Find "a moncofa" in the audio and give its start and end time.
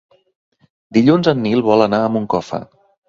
2.07-2.65